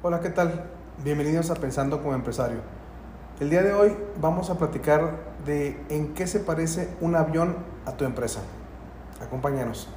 [0.00, 0.62] Hola, ¿qué tal?
[1.02, 2.58] Bienvenidos a Pensando como Empresario.
[3.40, 7.96] El día de hoy vamos a platicar de en qué se parece un avión a
[7.96, 8.40] tu empresa.
[9.20, 9.88] Acompáñanos.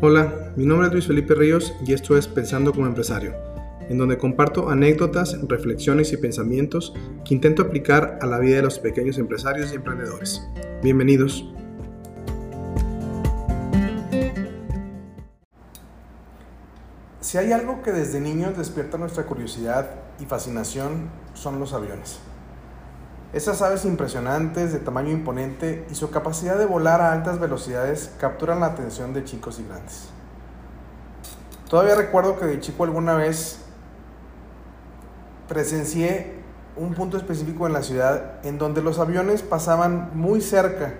[0.00, 3.32] Hola, mi nombre es Luis Felipe Ríos y esto es Pensando como Empresario,
[3.88, 8.80] en donde comparto anécdotas, reflexiones y pensamientos que intento aplicar a la vida de los
[8.80, 10.44] pequeños empresarios y emprendedores.
[10.82, 11.53] Bienvenidos.
[17.24, 19.88] Si hay algo que desde niños despierta nuestra curiosidad
[20.20, 22.18] y fascinación son los aviones.
[23.32, 28.60] Esas aves impresionantes de tamaño imponente y su capacidad de volar a altas velocidades capturan
[28.60, 30.10] la atención de chicos y grandes.
[31.70, 33.60] Todavía recuerdo que de chico alguna vez
[35.48, 36.42] presencié
[36.76, 40.92] un punto específico en la ciudad en donde los aviones pasaban muy cerca,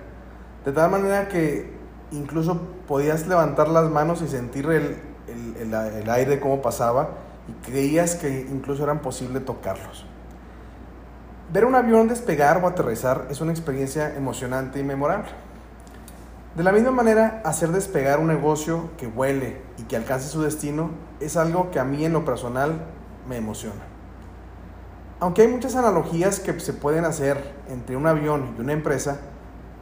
[0.65, 1.71] de tal manera que
[2.13, 7.11] incluso podías levantar las manos y sentir el, el, el, aire cómo pasaba
[7.49, 10.07] y creías que incluso eran posible tocarlos.
[11.53, 15.31] Ver un avión despegar o aterrizar es una experiencia emocionante y memorable.
[16.57, 20.91] De la misma manera, hacer despegar un negocio que vuele y que alcance su destino
[21.21, 22.81] es algo que a mí en lo personal
[23.29, 23.83] me emociona.
[25.21, 29.19] Aunque hay muchas analogías que se pueden hacer entre un avión y una empresa,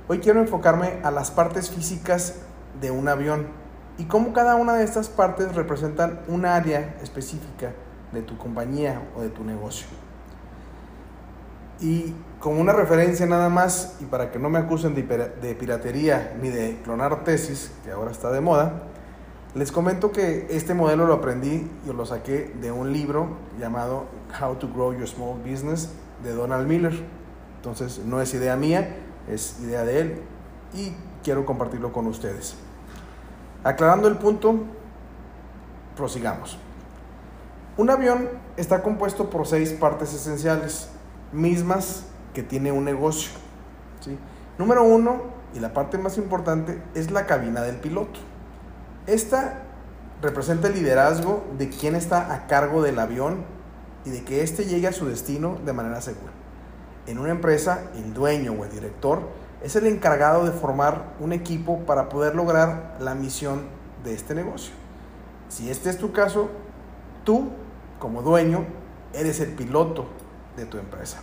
[0.08, 2.36] hoy quiero enfocarme a las partes físicas
[2.80, 3.48] de un avión
[3.98, 7.72] y cómo cada una de estas partes representan un área específica
[8.12, 9.86] de tu compañía o de tu negocio.
[11.80, 16.48] Y como una referencia nada más, y para que no me acusen de, piratería ni
[16.48, 18.84] de clonar tesis, que ahora está de moda,
[19.54, 24.06] les comento que este modelo lo aprendí y lo saqué de un libro llamado
[24.40, 25.90] How to Grow Your Small Business
[26.22, 26.94] de Donald Miller.
[27.56, 28.96] Entonces no es idea mía,
[29.28, 30.22] es idea de él
[30.74, 32.56] y quiero compartirlo con ustedes.
[33.64, 34.56] Aclarando el punto,
[35.96, 36.58] prosigamos.
[37.76, 40.88] Un avión está compuesto por seis partes esenciales
[41.32, 42.04] mismas
[42.34, 43.30] que tiene un negocio.
[44.00, 44.18] ¿sí?
[44.58, 45.22] Número uno,
[45.54, 48.20] y la parte más importante, es la cabina del piloto.
[49.06, 49.62] Esta
[50.20, 53.44] representa el liderazgo de quien está a cargo del avión
[54.04, 56.32] y de que éste llegue a su destino de manera segura.
[57.06, 59.22] En una empresa, el dueño o el director
[59.62, 63.62] es el encargado de formar un equipo para poder lograr la misión
[64.04, 64.74] de este negocio.
[65.48, 66.50] Si este es tu caso,
[67.24, 67.50] tú,
[67.98, 68.64] como dueño,
[69.12, 70.06] eres el piloto
[70.56, 71.18] de tu empresa.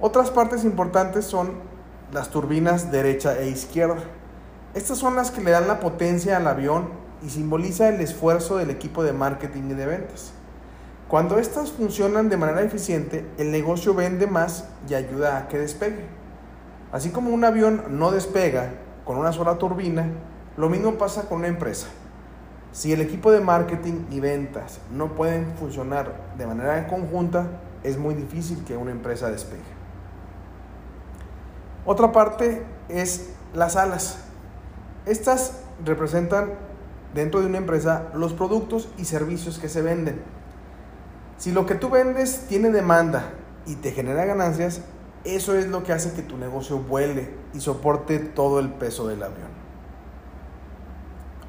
[0.00, 1.50] Otras partes importantes son
[2.12, 4.02] las turbinas derecha e izquierda.
[4.72, 6.88] Estas son las que le dan la potencia al avión
[7.22, 10.32] y simboliza el esfuerzo del equipo de marketing y de ventas.
[11.08, 16.19] Cuando estas funcionan de manera eficiente, el negocio vende más y ayuda a que despegue.
[16.92, 18.72] Así como un avión no despega
[19.04, 20.06] con una sola turbina,
[20.56, 21.86] lo mismo pasa con una empresa.
[22.72, 27.46] Si el equipo de marketing y ventas no pueden funcionar de manera conjunta,
[27.82, 29.62] es muy difícil que una empresa despegue.
[31.84, 34.18] Otra parte es las alas.
[35.06, 36.50] Estas representan
[37.14, 40.20] dentro de una empresa los productos y servicios que se venden.
[41.38, 43.30] Si lo que tú vendes tiene demanda
[43.66, 44.82] y te genera ganancias,
[45.24, 49.22] eso es lo que hace que tu negocio vuele y soporte todo el peso del
[49.22, 49.48] avión.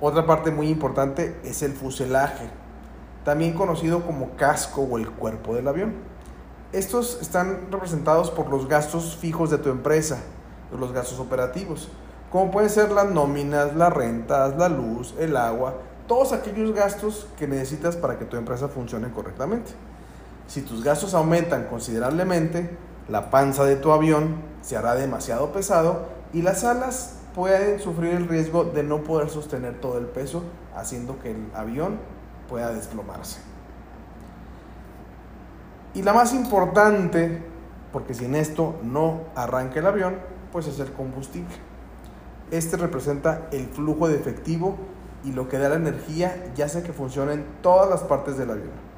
[0.02, 2.50] Otra parte muy importante es el fuselaje,
[3.24, 5.94] también conocido como casco o el cuerpo del avión.
[6.74, 10.20] Estos están representados por los gastos fijos de tu empresa,
[10.78, 11.90] los gastos operativos,
[12.32, 15.76] como pueden ser las nóminas, las rentas, la luz, el agua,
[16.08, 19.72] todos aquellos gastos que necesitas para que tu empresa funcione correctamente.
[20.48, 22.76] Si tus gastos aumentan considerablemente,
[23.12, 28.28] la panza de tu avión se hará demasiado pesado y las alas pueden sufrir el
[28.30, 30.44] riesgo de no poder sostener todo el peso,
[30.76, 32.00] haciendo que el avión
[32.48, 33.42] pueda desplomarse.
[35.94, 37.44] Y la más importante,
[37.92, 40.16] porque sin esto no arranca el avión,
[40.54, 41.54] pues es el combustible.
[42.50, 44.78] Este representa el flujo de efectivo
[45.26, 48.52] y lo que da la energía ya sea que funcione en todas las partes del
[48.52, 48.92] avión.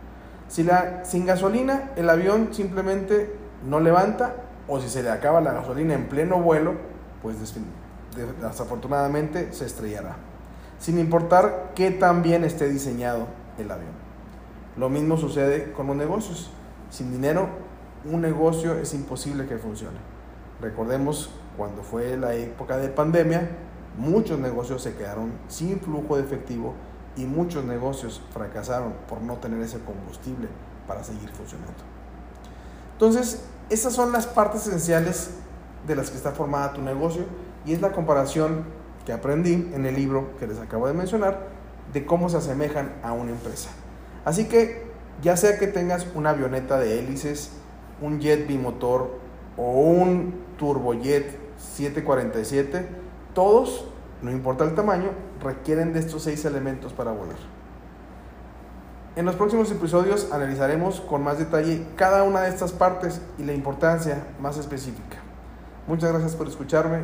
[0.47, 4.36] Si la, sin gasolina el avión simplemente no levanta
[4.68, 6.74] o si se le acaba la gasolina en pleno vuelo,
[7.21, 7.38] pues
[8.42, 10.15] desafortunadamente se estrellará,
[10.80, 13.27] sin importar qué tan bien esté diseñado
[13.57, 13.94] el avión.
[14.77, 16.51] Lo mismo sucede con los negocios.
[16.89, 17.48] Sin dinero,
[18.06, 19.98] un negocio es imposible que funcione.
[20.62, 23.50] Recordemos cuando fue la época de pandemia,
[23.98, 26.74] muchos negocios se quedaron sin flujo de efectivo
[27.15, 30.48] y muchos negocios fracasaron por no tener ese combustible
[30.88, 31.74] para seguir funcionando.
[32.94, 35.31] Entonces, esas son las partes esenciales
[35.88, 37.24] de las que está formada tu negocio
[37.65, 38.65] y es la comparación
[39.06, 41.48] que aprendí en el libro que les acabo de mencionar
[41.92, 43.69] de cómo se asemejan a una empresa.
[44.25, 44.83] Así que
[45.21, 47.51] ya sea que tengas una avioneta de hélices,
[48.01, 49.19] un jet bimotor
[49.57, 52.88] o un turbojet 747,
[53.33, 53.88] todos,
[54.21, 55.12] no importa el tamaño,
[55.42, 57.38] requieren de estos seis elementos para volar.
[59.15, 63.54] En los próximos episodios analizaremos con más detalle cada una de estas partes y la
[63.54, 65.18] importancia más específica.
[65.86, 67.01] Muchas gracias por escucharme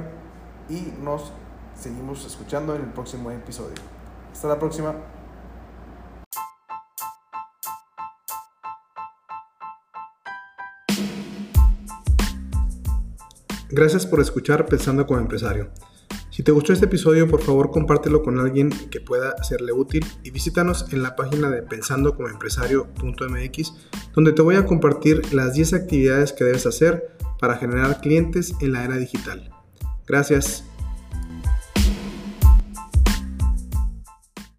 [0.69, 1.31] y nos
[1.79, 3.75] seguimos escuchando en el próximo episodio.
[4.31, 4.95] Hasta la próxima.
[13.69, 15.69] Gracias por escuchar Pensando como empresario.
[16.39, 20.31] Si te gustó este episodio, por favor compártelo con alguien que pueda serle útil y
[20.31, 23.73] visítanos en la página de pensandocomoempresario.mx
[24.15, 27.09] donde te voy a compartir las 10 actividades que debes hacer
[27.41, 29.49] para generar clientes en la era digital.
[30.07, 30.63] Gracias.